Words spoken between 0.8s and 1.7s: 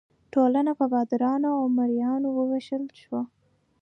بادارانو او